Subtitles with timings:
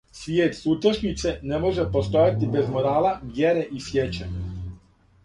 [0.19, 4.31] Свијет сутрашњице не може постојати без морала, вјере и сјећања.